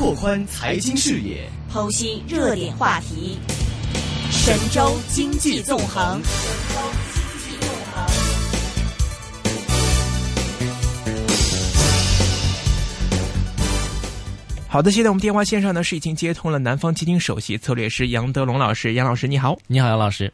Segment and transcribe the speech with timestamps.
[0.00, 3.36] 拓宽财经视野，剖析热点话题。
[4.30, 6.18] 神州经济纵横。
[14.66, 20.32] 好的，现在我们电话线上呢是已经接通了南方基金首席策略师杨德龙老师，杨老师你好，你好杨老师。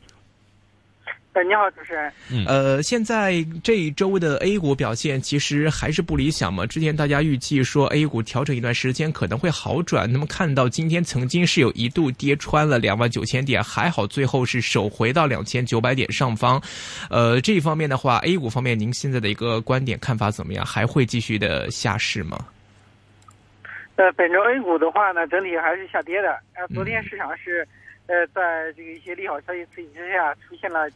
[1.36, 2.10] 哎，你好，主持人。
[2.32, 6.64] 嗯，呃，现在这一周的 A 股表现其实还是不理想嘛。
[6.64, 16.58] 之前大家预计说 A 股调整一段时间可能会好转，那么看到今天曾经是有一度跌穿了两万九千点，还好最后是守回到两千九百点上方。
[17.10, 20.64] 呃，这一方面的话，A 股方面您现在的一个观点看法怎么样？
[20.64, 22.38] 还会继续的下市吗？
[23.96, 26.30] 呃，本周 A 股的话呢，整体还是下跌的。
[26.54, 27.68] 呃，昨天市场是，
[28.06, 30.88] 呃，在这个一些利好消息刺激之下，出现了。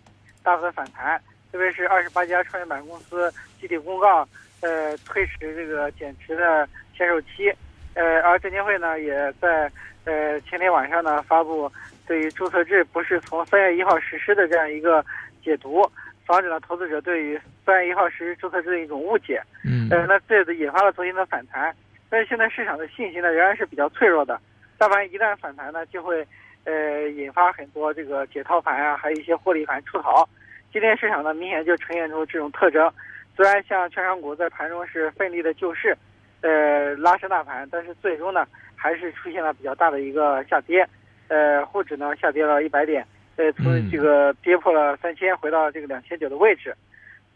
[0.42, 1.20] 大幅的反弹，
[1.52, 4.26] 特别是二十八家创业板公司集体公告，
[4.60, 7.52] 呃，推迟这个减持的限售期，
[7.94, 9.70] 呃，而证监会呢，也在
[10.04, 11.70] 呃前天晚上呢发布
[12.06, 15.04] 对于注册制不是从三月一号实施的这样一个
[15.44, 15.82] 解读，
[16.24, 19.42] 防止了投资者对于三月一号实施注册制的一种误解。
[19.64, 21.74] 嗯，呃，那这引发了昨天的反弹，
[22.08, 24.40] 但是现在市场的信心呢仍然是比较脆弱的，
[24.78, 26.26] 大盘一旦反弹呢，就会。
[26.64, 30.28] 呃，引发很多这个解套盘啊，还有一些获利盘出逃。
[30.72, 32.92] 今天市场呢，明显就呈现出这种特征。
[33.36, 35.96] 虽然像券商股在盘中是奋力的救市，
[36.42, 40.86] 呃，拉升大盘，但是最终呢，还是出现了比较大的一个下跌。
[41.28, 46.74] 呃，沪指呢下跌了一百点，呃，从这个跌破了三千，回到这个两千九的位置。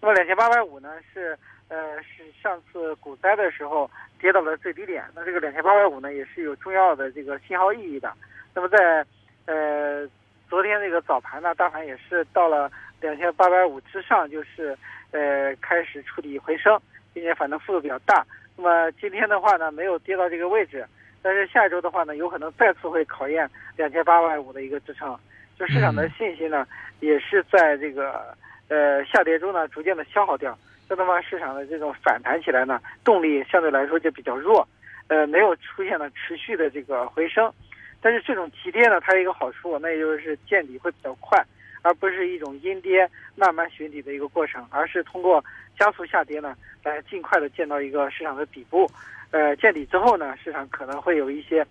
[0.00, 5.04] 那么两千八百五呢，是呃是上次股灾的时候跌到了最低点。
[5.14, 8.12] 那这个两千八百五呢，也是有重要的这个信号意义的。
[8.54, 9.04] 那么在
[9.46, 10.08] 呃，
[10.48, 12.70] 昨天那个早盘呢，大盘也是到了
[13.00, 14.76] 两千八百五之上，就是
[15.10, 16.80] 呃开始触底回升，
[17.12, 18.24] 并且反弹幅度比较大。
[18.56, 20.86] 那么今天的话呢，没有跌到这个位置，
[21.20, 25.18] 但是下周的话呢，有可能再次会考验两千八百五的一个支撑。
[25.58, 26.66] 就市场的信心呢，
[27.00, 28.34] 也是在这个
[28.68, 30.56] 呃下跌中呢，逐渐的消耗掉。
[30.88, 34.66] 这的话，市场的这种反弹起来呢，动力相对来说就比较弱，
[35.08, 37.52] 呃，没有出现了持续的这个回升。
[38.00, 41.42] 但是这种急跌呢，它有一个好处，那也就是见底会比较快，
[41.82, 45.42] 而不是一种阴跌慢慢寻底的一个过程，而是通过
[45.78, 48.90] 加速下跌呢，来尽快的见到一个市场的底部。
[49.30, 51.66] 呃，见底之后呢，市场可能会有一些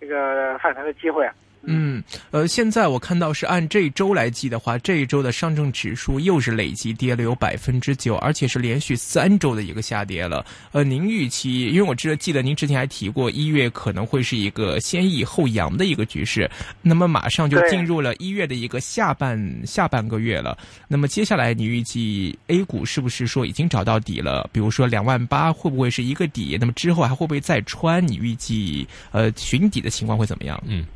[0.00, 1.28] 这个反弹的机会。
[1.66, 10.46] 嗯，呃，现在我看到是按这一周来计的话，这一周的上证指数又是累计跌了有百分之九，而且是连续三周的一个下跌了。
[10.72, 16.50] 呃，您预期，因为我知道记得您之前还提过，一月可能会是一个先抑后扬的一个局势，
[16.82, 20.56] 那么马上就进入了一月的一个下半下半个月了。
[20.88, 24.48] 那么接下来你预计 A 股是不是说已经找到底了？
[24.52, 26.56] 比如说两万八会不会是一个底？
[26.60, 28.06] 那么之后还会不会再穿？
[28.06, 30.62] 你预计呃寻底的情况会怎么样？
[30.66, 30.86] 嗯。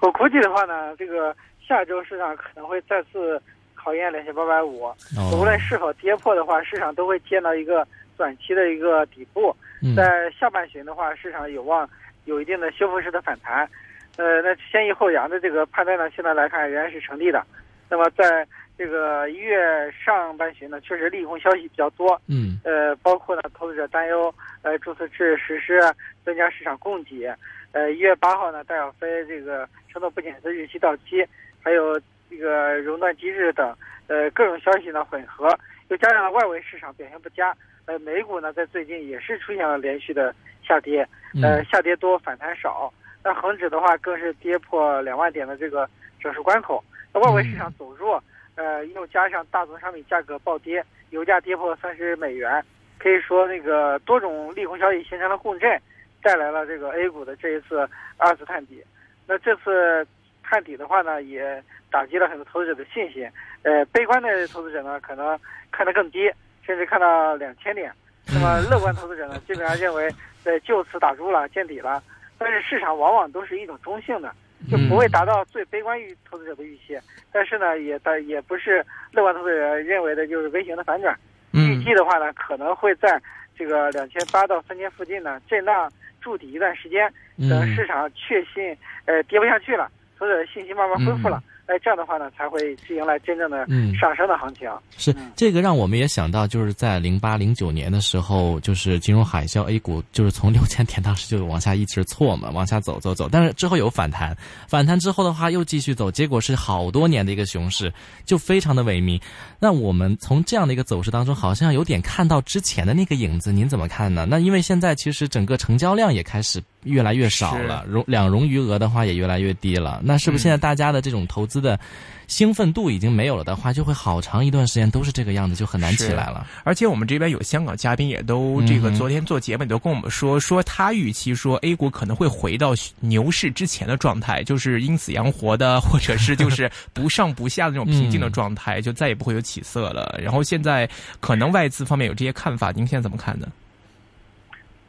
[0.00, 1.34] 我估计的话呢，这个
[1.66, 3.40] 下周市场可能会再次
[3.74, 4.92] 考验两千八百五。
[5.32, 9.54] 无论是否跌破的话，市场都会见到一个短期的一个底部。
[9.96, 11.88] 在下半旬的话，市场有望
[12.24, 13.68] 有一定的修复式的反弹。
[14.16, 17.44] 呃，那先抑后扬的这个判断呢，现在来看仍然是成立的。
[17.88, 18.46] 那么在
[18.80, 22.18] 这个一月上半旬呢，确实利空消息比较多。
[22.26, 22.58] 嗯。
[22.64, 25.78] 呃，包括呢，投资者担忧呃注册制实施
[26.24, 27.30] 增加市场供给。
[27.72, 31.22] 呃，一月八号呢，戴小飞这个承诺不减资日期到期，
[31.62, 33.76] 还有这个熔断机制等，
[34.06, 35.46] 呃，各种消息呢混合，
[35.88, 37.54] 又加上了外围市场表现不佳，
[37.84, 40.34] 呃，美股呢在最近也是出现了连续的
[40.66, 41.06] 下跌，
[41.42, 42.90] 呃，下跌多反弹少，
[43.22, 45.86] 那恒指的话更是跌破两万点的这个
[46.18, 46.82] 整数关口，
[47.12, 48.22] 那外围市场走弱，
[48.60, 52.62] 呃，又加上大宗商品价格暴跌，油价跌破三十美元，
[52.98, 55.80] 可以说那个多种利空消息形成了共振。
[56.22, 57.88] 带来了这个 A 股的这一次
[58.18, 58.84] 二次探底，
[59.26, 60.06] 那这次
[60.42, 63.26] 探底的话呢，也打击了很多投资者的信心。
[63.62, 65.38] 呃，悲观的投资者呢，可能
[65.72, 66.30] 看得更低，
[66.62, 67.90] 甚至看到两千点。
[68.26, 72.02] 那么乐观投资者呢，基本上认为呃就此打住了，见底了。
[72.36, 74.30] 但是市场往往都是一种中性的，
[74.68, 76.98] 就不会达到最悲观预投资者的预期。
[77.32, 81.16] 但是呢，也但也不是乐观投资者认为的就是微型的反转。
[81.52, 83.20] 预计的话呢，可能会在
[83.56, 85.90] 这个两千八到三千附近呢震荡。
[86.22, 87.10] 筑底一段时间，
[87.48, 88.76] 等市场确信，
[89.06, 94.68] 呃，跌不下去了，投资者信心慢慢恢复了，哎，这样的话呢，才会是迎来真正的嗯上升的行情。
[94.98, 104.36] 是嗯这个让我们也想到，就是在零八零九年的时候，就是金融海啸，A 股就是从六千点当时就往下一直错嘛，往下走走走，但是之后有反弹，
[104.66, 107.92] 反弹之后的话又继续走，结果是好多年的一个熊市，
[108.24, 109.20] 就非常的萎靡。
[109.60, 114.26] 那我们从这样的一个走势当中，好像有点看到之前的那个影子，您怎么看呢？
[114.28, 121.78] 那因为现在其实整个成交量也开始越来越少了，融两融余额的话也越来越低了，那是不是现在大家的这种投资的
[122.26, 126.46] 兴奋度已经没有了的话，就会好长一段时间都是这个样子，就很难起来了。
[126.64, 140.18] 而且我们这边有香港嘉宾也都这个昨天做节目也都跟我们说，说他预期说 A 股可能会回到牛市之前的状态，就是阴死阳活的，或者是就是不上不下的那种平静的状态，就再也不会有起色了。
[140.22, 140.88] 然后现在
[141.20, 143.48] 可能外资方面有这些看法，您现在怎么看呢？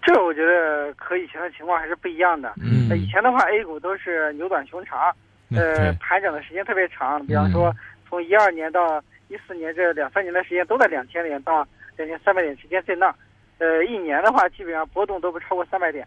[0.01, 2.53] 这个我觉得和以前的情况还是不一样的。
[2.95, 5.15] 以前的话，A 股都是牛短熊长，
[5.56, 7.25] 呃，，盘整的时间特别长。
[7.25, 7.74] 比方说，
[8.09, 11.65] 从一二年到一四年这两三年的时间，都在两千点到
[11.98, 13.15] 两千三百点之间震荡。
[13.59, 16.06] 呃，一年的话，基本上波动都不超过三百点。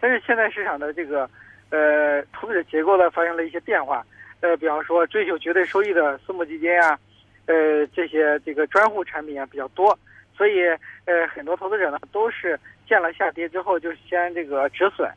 [0.00, 1.28] 但是现在市场的这个
[1.70, 4.04] 呃投资者结构呢发生了一些变化。
[4.40, 6.98] 呃，比方说追求绝对收益的私募基金啊，
[7.46, 9.98] 呃这些这个专户产品啊比较多，
[10.36, 10.60] 所以
[11.04, 15.10] 呃很多投资者呢都是见了下跌之后就先这个止损。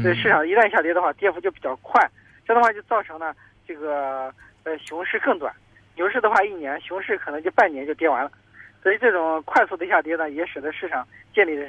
[0.00, 2.00] 所以市场一旦下跌的话，跌幅就比较快，
[2.46, 3.34] 这样的话就造成了
[3.66, 4.32] 这个
[4.62, 5.52] 呃熊市更短，
[5.96, 8.30] 牛市的话一年，熊市可能就半年就跌完了，
[8.80, 11.66] 所以这种快速的下跌呢，也使得市场建立的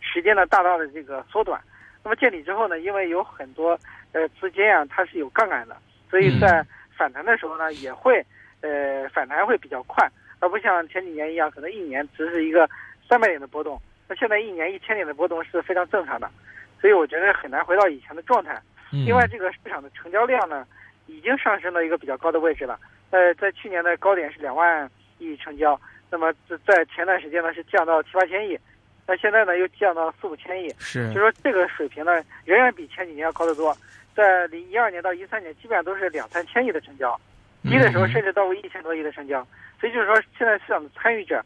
[0.00, 1.58] 时间呢大大的这个缩短。
[2.02, 3.70] 那么建立之后呢，因为有很多
[4.12, 5.74] 呃资金啊，它是有杠杆的，
[6.10, 6.64] 所以在
[6.94, 8.22] 反弹的时候呢，也会
[8.60, 10.06] 呃反弹会比较快，
[10.44, 12.68] 而不像前几年一样，可能一年只是一个
[13.08, 16.30] 三百点的波动，那现在一年一千点的波动是非常正常的。
[16.78, 18.52] 所以我觉得很难回到以前的状态。
[18.92, 20.66] 嗯另外，这个市场的成交量呢，
[21.06, 22.78] 已经上升到一个比较高的位置了。
[23.10, 24.88] 呃，在去年的高点是两万
[25.18, 25.80] 亿成交，
[26.10, 26.30] 那么
[26.66, 28.58] 在前段时间呢是降到七八千亿，
[29.06, 33.74] 那现在呢又降到四五千亿，是就说这个水平呢仍然比前几年要高得多。
[34.14, 37.18] 在零一二年到一三年，基本上都是两三千亿的成交，
[37.64, 39.44] 低的时候甚至到过一千多亿的成交。
[39.80, 41.44] 所以就是说，现在市场的参与者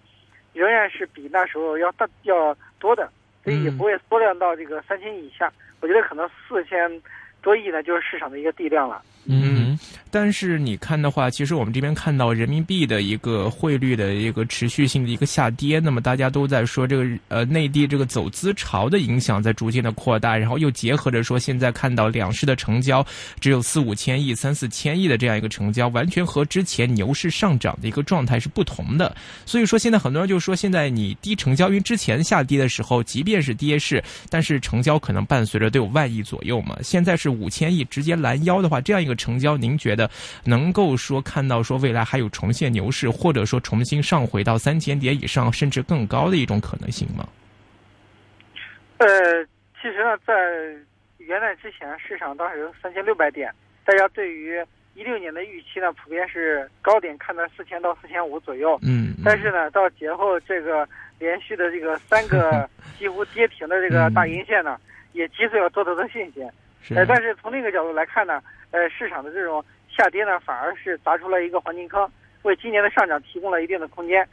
[0.53, 3.11] 仍然是比那时候要大要多的，
[3.43, 5.53] 所以也不会缩量到这个三千亿以下。
[5.81, 6.91] 我觉得可能四千
[7.43, 9.03] 多亿呢，就是市场的一个地量了。
[9.29, 9.68] 嗯
[10.11, 23.07] 但是你看的话，其实我们这边看到人民币的一个汇率的一个持续性的一个下跌，那么大家都在说这个呃内地这个走资潮的影响在逐渐的扩大，然后又结合着说现在看到两市的成交
[23.39, 29.15] 只有四五千亿、三四千亿的这样一个成交，完全和之前牛市上涨的一个状态是不同的。
[29.45, 36.79] 所以说现在很多人就说，现在你低成交，因为之前下跌的时候，即便是跌势，但是成交可能伴随着都有万亿左右嘛。
[36.83, 40.09] 现在是五千亿直接拦腰的话，这样一个成交，你觉得
[40.45, 47.29] 能够说看到说未来还有重现牛市，或者说重新上回到三千点以上，甚至更高的一种可能性吗？
[48.99, 49.07] 呃，
[49.81, 50.35] 其实呢，在
[51.19, 53.53] 元旦之前，市场当时有三千六百点，
[53.85, 58.79] 大家对于一六年的预期呢，普遍是高点看在四千到四千五左右。
[58.83, 60.89] 嗯，但是呢，到节后这个
[61.21, 62.69] 连续的这个三个
[62.99, 64.77] 几乎跌停的这个大阴线呢，
[65.13, 66.45] 也击碎了多头的信心。
[66.89, 72.11] 是呃，但是从另一个角度来看呢，呃，市场的这种下跌呢，反而是砸出了一个黄金坑，
[72.43, 74.27] 为今年的上涨提供了一定的空间。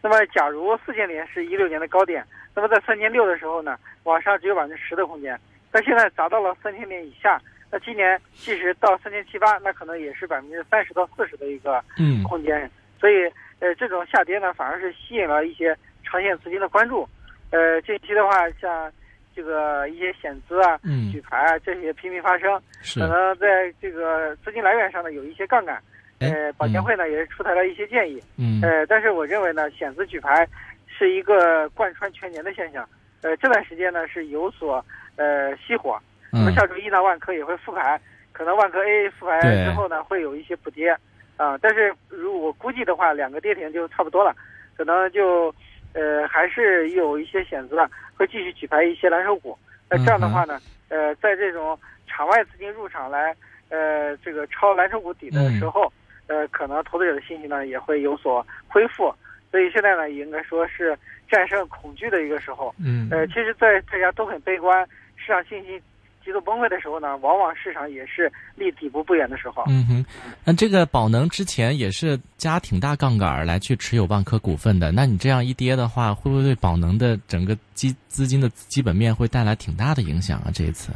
[0.00, 2.24] 那么，假如四千点是一六年的高点，
[2.54, 5.38] 那么在三千六的时候呢，往上只有百分之十的空间。
[5.70, 7.40] 但现在砸到了三千点以下，
[7.70, 12.70] 那今年即使到三千七八，那可能也是百分之三十到四十的一个嗯空间。
[12.98, 17.08] 所以，呃，这种下跌呢，反而是吸引了一些长线资金的关注。
[17.50, 18.90] 呃，近期的话，像
[19.34, 21.10] 这个一些险资啊、嗯。
[21.10, 22.60] 举牌啊这些频频发生，
[22.94, 25.76] 可能在这个资金来源上呢有一些杠杆。
[26.20, 28.22] 哎呃，保监会呢也是出台了一些建议。
[28.36, 28.60] 嗯。
[28.62, 30.46] 呃，但是我认为呢，险资举牌
[30.86, 32.88] 是一个贯穿全年的现象。
[33.22, 34.84] 呃，这段时间呢是有所
[35.16, 35.98] 呃熄火。
[36.32, 38.00] 那么嗯下周一呢，万科也会复牌，
[38.32, 40.96] 可能万科 A 复牌之后呢会有一些补跌
[41.36, 44.34] 啊、但是如我估计的话，两个跌停就差不多了，
[44.76, 45.54] 可能就
[45.94, 49.56] 呃还是有一些险资啊会继续举牌一些蓝筹股。
[49.90, 53.34] 那这样的话呢，呃，在这种场外资金入场来
[53.70, 55.92] 呃这个抄蓝筹股底的时候，
[56.26, 59.14] 呃，可能投资者的信心呢也会有所恢复。
[59.50, 60.94] 所以现在呢，应该说是
[61.30, 62.74] 战胜恐惧的一个时候。
[62.78, 65.80] 嗯呃，其实，在大家都很悲观、市场信心
[66.28, 69.64] 极度崩溃的时候呢，往往市场也是离底部不远的时候。
[69.66, 70.06] 嗯哼，
[70.44, 80.50] 那这个宝能之前也是加挺大杠杆儿来去持有万科股份的，那你这样一跌的话，会不会对宝能的整个基资金的基本面会带来挺大的影响啊？
[80.52, 80.92] 这一次，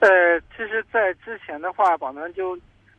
[0.00, 0.08] 呃，
[0.54, 2.58] 其实，在之前的话，宝能就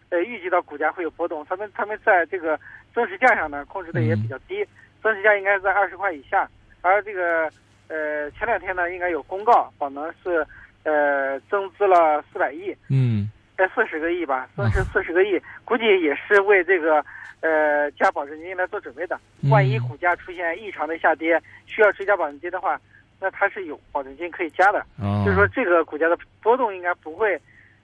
[0.09, 1.45] 呃预计到股价会有波动。
[1.45, 2.59] 他们他们在这个
[2.95, 4.65] 增持价上呢控制的也比较低，
[5.03, 6.49] 增持价应该在二十块以下。
[6.81, 7.49] 而这个
[7.87, 10.45] 呃前两天呢应该有公告，宝能是
[10.83, 17.03] 呃增资了四百亿，嗯，呃四十个亿吧，增持四十个亿，估计也是为这个
[17.41, 19.19] 呃加保证金来做准备的。
[19.49, 22.79] 万一股价出现异常的下跌，需要追加保证金的话，
[23.19, 24.79] 那它是有保证金可以加的。
[25.01, 27.39] 哦，就是说这个股价的波动应该不会，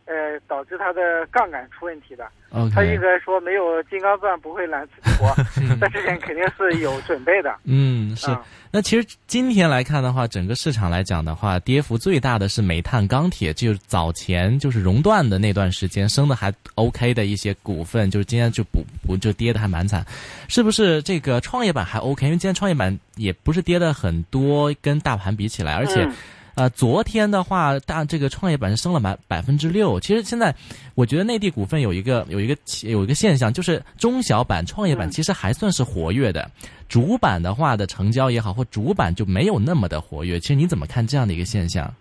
[0.06, 2.28] 呃，导致它的杠杆出问题的。
[2.74, 5.34] 它应该说没有金刚钻不会揽瓷器活，
[5.82, 7.54] 在之前肯定是有准备的。
[7.66, 8.42] 嗯，是啊。
[8.72, 20.06] 那其实今天来看的话，整个市场来讲的话，跌幅最大的是煤炭、钢铁，就是早前就是熔断的那段时间升的还 OK 的一些股份，就是今天就补补就跌的还蛮惨，
[20.48, 21.02] 是不是？
[21.04, 26.04] 这个创业板还 OK，因为今天创业板也不是跌的很多，跟大盘比起来，而且。
[26.04, 26.14] 嗯
[26.58, 30.00] 呃，昨天的话，大这个创业板是升了百百分之六。
[30.00, 30.52] 其实现在，
[30.96, 36.50] 我觉得内地股份有一个有一个有一个现象，就是中小板创业板嗯其实还算是活跃的，
[36.90, 40.40] 主板的话的成交也好，或主板就没有那么的活跃。
[40.40, 41.94] 其实你怎么看这样的一个现象？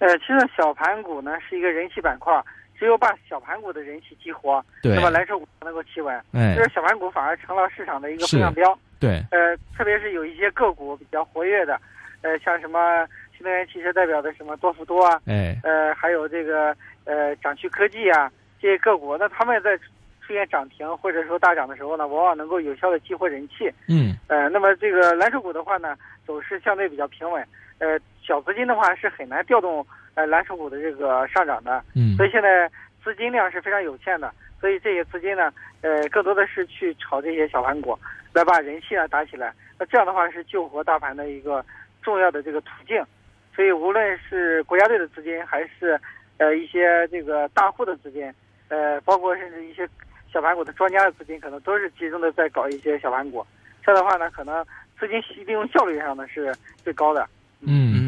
[0.00, 2.32] 呃，其实小盘股呢是一个人气板块，
[2.76, 6.12] 只有把小盘股的人气激活，对那么蓝筹股才能够企稳。
[6.32, 8.76] 哎就，是小盘股反而成了市场的一个风向标。
[8.98, 11.80] 对，呃，特别是有一些个股比较活跃的，
[12.22, 23.72] 呃，像什么新能源汽车代表的什么多福多啊，哎，呃，还有这个呃掌趣科技啊这些个股，那他们在出现涨停或者说大涨的时候呢，往往能够有效的激活人气。
[23.88, 25.96] 嗯，呃，那么这个蓝筹股的话呢，
[26.26, 27.44] 走势相对比较平稳。
[27.78, 29.84] 呃，小资金的话是很难调动
[30.14, 32.70] 呃蓝筹股的这个上涨的，嗯所以现在
[33.02, 34.32] 资金量是非常有限的。
[34.60, 35.50] 所以这些资金呢，
[35.80, 37.98] 呃，更多的是去炒这些小盘股，
[38.34, 39.50] 来把人气呢打起来。
[39.78, 41.64] 那这样的话是救活大盘的一个
[42.02, 43.04] 重要的这个途径。
[43.54, 46.00] 所以无论是国家队的资金，还是
[46.38, 48.32] 呃一些这个大户的资金，
[48.68, 49.88] 呃，包括甚至一些
[50.32, 53.44] 小盘股的专家的资金，可能都是集中的在搞一些小盘股。
[53.84, 54.64] 这样的话呢，可能
[54.98, 57.28] 资金利用效率上呢是最高的。
[57.60, 57.99] 嗯。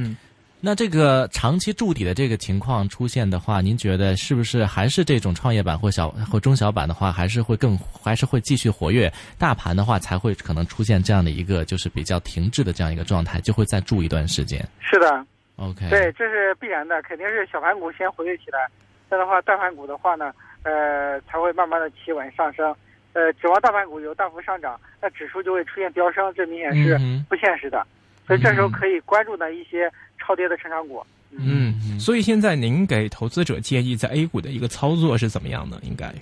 [0.62, 9.12] 嗯，那这个长期筑底的这个情况出现的话，您觉得是不是还是这种创业板或小或中小板的话，还是会更还是会继续活跃？
[9.38, 14.64] 大盘的话才会可能出现这样的一个就是比较停滞的这样一个状态，就会再住一段时间。
[14.81, 15.25] 是的
[15.57, 18.69] ，OK，对，这是必然的，肯定是小盘股先活跃起来，
[19.11, 22.75] 这样的话，大盘股的话呢，呃，才会慢慢的企稳上升。
[23.14, 27.87] 呃，指望大盘股有大幅上涨，那指数就会出现飙升，这明显是不现实的。
[28.33, 31.05] 所以这时候嗯可以关注的一些超跌的成长股。
[31.31, 35.79] 嗯，所以现在您给投资者建议在 A 股的一个操作是怎么样呢？
[35.83, 36.12] 应该，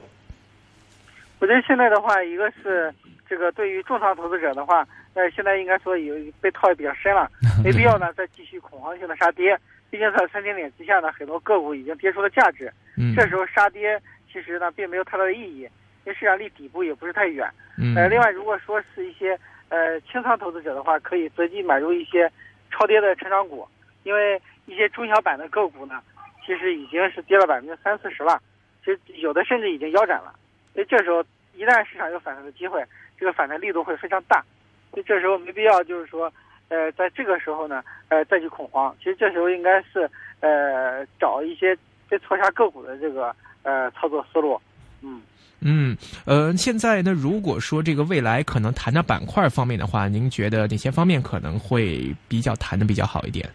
[1.41, 2.93] 我觉得现在的话，一个是
[3.29, 7.31] 这个对于重仓投资者的话，呃，现在应该说有被套的比较深了，
[7.65, 9.59] 没必要呢再继续恐慌性的杀跌。
[9.91, 12.73] 毕竟在三千点之下呢，很多个股已经跌出了价值。
[12.97, 14.01] 嗯，这时候杀跌
[14.33, 15.63] 其实呢并没有太大的意义，
[16.05, 17.51] 因为市场离底部也不是太远。
[17.77, 19.37] 嗯，呃，另外如果说是一些
[19.71, 22.31] 呃清仓投资者的话，可以择机买入一些
[22.71, 23.67] 超跌的成长股，
[24.03, 26.03] 因为一些中小板的个股呢，
[26.45, 28.39] 其实已经是跌了百分之三四十了，
[28.85, 30.35] 其实有的甚至已经腰斩了。
[30.75, 31.25] 所以这时候
[31.55, 32.85] 一旦市场有反弹的机会，
[33.19, 34.45] 这个反弹力度会非常大。
[34.91, 36.33] 所以这时候没必要就是说，
[36.69, 38.95] 呃，在这个时候呢，呃，再去恐慌。
[38.99, 40.11] 其实这时候应该是
[40.41, 41.77] 呃找一些
[42.09, 44.61] 被错杀个股的这个呃操作思路。
[45.03, 45.21] 嗯。
[45.63, 53.47] 嗯，呃，现在呢，如果说这个未来可能谈到板块方面的话，您觉得哪些方面可能会比较谈的比较好一点？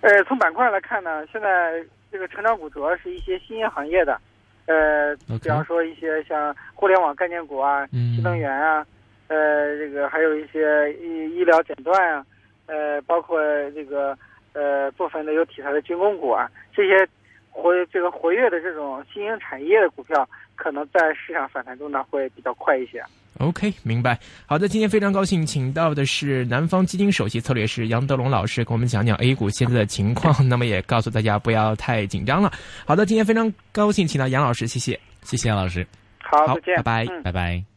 [0.00, 4.20] 呃，从板块来看呢，现在这个成长股主要是一些新兴行业的，
[4.66, 8.86] 呃比方说一些像互联网概念股啊、嗯新能源啊，
[9.26, 12.24] 呃，这个还有一些医医疗诊断啊，
[12.66, 14.16] 呃，包括这个
[14.52, 17.08] 呃部分的有题材的军工股啊，这些
[17.54, 23.00] 活这个活跃的这种新兴产业的股票，可能在市场反弹中呢会比较快一些。
[23.38, 24.18] OK，明白。
[24.46, 30.34] 好的，今天非常高兴请到的是南方基金首席策略师杨德龙老师，给我们讲讲 A 股现在的情况。
[30.48, 32.52] 那么也告诉大家不要太紧张了。
[32.84, 34.98] 好的，今天非常高兴请到杨老师，谢谢。
[35.22, 35.86] 谢谢杨老师，
[36.18, 37.73] 好，好再见，拜拜嗯拜拜。